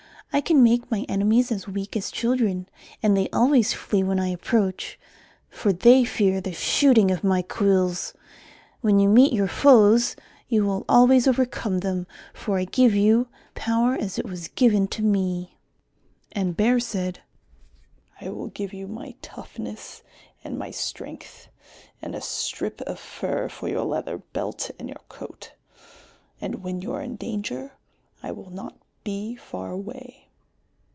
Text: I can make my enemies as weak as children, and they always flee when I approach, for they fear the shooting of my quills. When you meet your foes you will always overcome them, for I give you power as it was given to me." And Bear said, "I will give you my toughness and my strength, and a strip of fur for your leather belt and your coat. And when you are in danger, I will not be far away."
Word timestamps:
I 0.33 0.39
can 0.39 0.63
make 0.63 0.89
my 0.89 1.05
enemies 1.09 1.51
as 1.51 1.67
weak 1.67 1.97
as 1.97 2.09
children, 2.09 2.69
and 3.03 3.17
they 3.17 3.27
always 3.31 3.73
flee 3.73 4.01
when 4.01 4.17
I 4.17 4.29
approach, 4.29 4.97
for 5.49 5.73
they 5.73 6.05
fear 6.05 6.39
the 6.39 6.53
shooting 6.53 7.11
of 7.11 7.21
my 7.21 7.41
quills. 7.41 8.13
When 8.79 8.97
you 9.01 9.09
meet 9.09 9.33
your 9.33 9.49
foes 9.49 10.15
you 10.47 10.63
will 10.63 10.85
always 10.87 11.27
overcome 11.27 11.79
them, 11.79 12.07
for 12.33 12.57
I 12.57 12.63
give 12.63 12.95
you 12.95 13.27
power 13.55 13.93
as 13.99 14.17
it 14.17 14.23
was 14.25 14.47
given 14.47 14.87
to 14.95 15.01
me." 15.01 15.57
And 16.31 16.55
Bear 16.55 16.79
said, 16.79 17.19
"I 18.21 18.29
will 18.29 18.47
give 18.47 18.71
you 18.71 18.87
my 18.87 19.15
toughness 19.21 20.01
and 20.45 20.57
my 20.57 20.71
strength, 20.71 21.49
and 22.01 22.15
a 22.15 22.21
strip 22.21 22.79
of 22.83 22.99
fur 23.01 23.49
for 23.49 23.67
your 23.67 23.83
leather 23.83 24.19
belt 24.19 24.71
and 24.79 24.87
your 24.87 25.01
coat. 25.09 25.51
And 26.39 26.63
when 26.63 26.81
you 26.81 26.93
are 26.93 27.01
in 27.01 27.17
danger, 27.17 27.73
I 28.23 28.31
will 28.31 28.49
not 28.49 28.77
be 29.03 29.35
far 29.35 29.71
away." 29.71 30.27